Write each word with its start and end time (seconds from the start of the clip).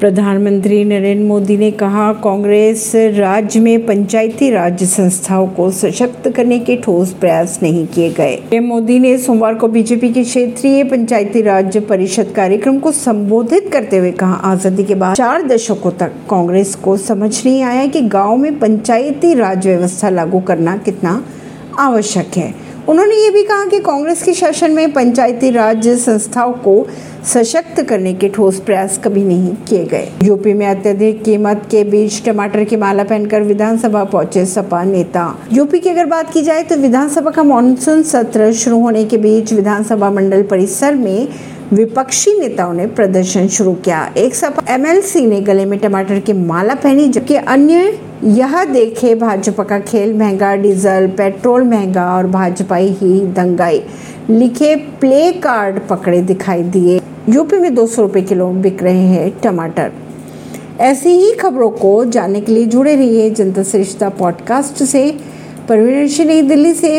प्रधानमंत्री 0.00 0.84
नरेंद्र 0.84 1.24
मोदी 1.26 1.56
ने 1.56 1.70
कहा, 1.70 2.12
कांग्रेस 2.14 2.92
राज्य 3.14 3.60
में 3.60 3.86
पंचायती 3.86 4.50
राज 4.50 4.82
संस्थाओं 4.84 5.46
को 5.48 5.70
सशक्त 5.70 6.28
करने 6.28 6.58
के 6.58 6.76
ठोस 6.76 7.12
प्रयास 7.12 7.58
नहीं 7.62 7.86
किए 7.86 8.10
गए। 8.10 8.36
पीएम 8.50 8.64
मोदी 8.64 8.98
ने 8.98 9.16
सोमवार 9.18 9.54
को 9.54 9.68
बीजेपी 9.68 10.12
के 10.12 10.22
क्षेत्रीय 10.24 10.84
पंचायती 10.84 11.42
राज 11.42 11.78
परिषद 11.88 12.32
कार्यक्रम 12.36 12.78
को 12.78 12.92
संबोधित 12.92 13.68
करते 13.72 13.98
हुए 13.98 14.12
कहा, 14.12 14.34
आज़ादी 14.34 14.84
के 14.84 14.94
बाद 14.94 15.16
चार 15.16 15.46
दशकों 15.48 15.90
तक 15.92 16.12
कांग्रेस 16.30 16.74
को 16.74 16.96
समझ 16.98 17.44
नहीं 17.46 17.62
आया 17.62 17.86
कि 17.86 18.00
गाँव 18.08 18.36
में 18.36 18.58
पंचायती 18.58 19.34
राज 19.34 19.66
व्यवस्था 19.66 20.10
लागू 20.10 20.40
करना 20.42 20.76
कितना 20.76 21.22
आवश्यक 21.78 22.36
है। 22.36 22.52
उन्होंने 22.88 23.14
ये 23.14 23.30
भी 23.30 23.42
कहा 23.42 23.64
कि 23.64 23.78
कांग्रेस 23.78 24.22
के 24.22 24.32
शासन 24.34 24.70
में 24.70 24.92
पंचायती 24.92 25.50
राज 25.50 25.88
संस्थाओं 25.98 26.52
को 26.52 26.86
सशक्त 27.24 27.80
करने 27.82 28.12
के 28.14 28.28
ठोस 28.28 28.60
प्रयास 28.60 28.98
कभी 29.04 29.24
नहीं 29.24 29.52
किए 29.68 29.84
गए। 29.84 30.08
यूपी 30.22 30.54
में 30.54 30.66
अत्यधिक 30.66 31.22
कीमत 31.24 31.66
के 31.70 31.82
बीच 31.84 32.24
टमाटर 32.24 32.64
की 32.64 32.76
माला 32.76 33.04
पहनकर 33.04 33.42
विधानसभा 33.42 34.04
पहुँचे 34.04 34.46
सपा 34.46 34.82
नेता। 34.84 35.26
यूपी 35.52 35.78
की 35.78 35.90
अगर 35.90 36.06
बात 36.06 36.32
की 36.32 36.42
जाए 36.42 36.62
तो 36.62 36.76
विधानसभा 36.76 37.30
का 37.30 37.42
मानसून 37.42 38.02
सत्र 38.04 38.52
शुरू 38.54 38.80
होने 38.80 39.04
के 39.04 39.16
बीच 39.18 39.52
विधानसभा 39.52 40.10
मंडल 40.10 40.42
परिसर 40.42 40.94
में 40.94 41.28
विपक्षी 41.72 42.38
नेताओं 42.38 42.72
ने 42.72 42.86
प्रदर्शन 42.88 43.48
शुरू 43.48 43.74
किया। 43.74 44.04
एक 44.16 44.34
सपा 44.34 44.72
एमएलसी 44.74 45.26
ने 45.26 45.40
गले 45.40 45.64
में 45.64 45.78
टमाटर 45.78 46.20
की 46.20 46.32
माला 46.32 46.74
पहनी, 46.74 47.08
जबकि 47.08 47.34
अन्य 47.36 47.98
यह 48.24 48.64
देखे 48.64 49.14
भाजपा 49.14 49.64
का 49.64 49.78
खेल 49.78 50.14
महँगा, 50.14 50.56
डीजल, 50.56 51.06
पेट्रोल 51.06 51.64
महँगा 51.64 52.16
और 52.16 52.26
भाजपा 52.26 52.76
ही 52.76 53.20
दंगाई। 53.20 53.82
लिखे 54.30 54.76
प्ले 54.76 55.32
कार्ड 55.32 55.80
पकड़े 55.90 56.22
दिखाई 56.22 56.62
दिए। 56.62 57.00
यूपी 57.28 57.56
में 57.56 57.74
दो 57.74 57.86
सौ 57.86 58.08
किलो 58.08 58.48
बिक 58.48 58.82
रहे 58.82 59.06
हैं 59.06 59.40
टमाटर। 59.42 59.92
ऐसी 60.80 61.08
ही 61.08 61.32
खबरों 61.32 61.70
को 61.70 62.04
जानने 62.04 62.40
के 62.40 62.52
लिए 62.52 62.66
जुड़े 62.66 62.96
रहिए 62.96 63.30
जनता 63.30 63.62
श्रेष्ठता 63.62 64.08
पॉडकास्ट 64.08 64.82
से। 64.82 65.16
परवीन 65.68 66.48
दिल्ली 66.48 66.74
से। 66.74 66.96